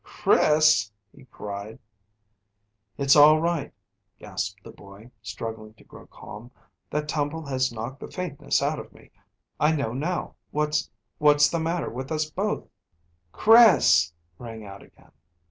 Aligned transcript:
"Chris!" 0.03 0.91
he 1.15 1.25
cried. 1.25 1.77
"It's 2.97 3.15
all 3.15 3.39
right," 3.39 3.71
gasped 4.17 4.63
the 4.63 4.71
boy, 4.71 5.11
struggling 5.21 5.75
to 5.75 5.83
grow 5.83 6.07
calm. 6.07 6.49
"That 6.89 7.07
tumble 7.07 7.45
has 7.45 7.71
knocked 7.71 7.99
the 7.99 8.07
faintness 8.09 8.63
out 8.63 8.79
of 8.79 8.93
me. 8.95 9.11
I 9.59 9.73
know 9.73 9.93
now 9.93 10.33
what's 10.49 10.89
what's 11.19 11.49
the 11.51 11.59
matter 11.59 11.91
with 11.91 12.11
us 12.11 12.27
both." 12.27 12.67
"Chris!" 13.31 14.11
rang 14.39 14.65
out 14.65 14.81
again. 14.81 15.11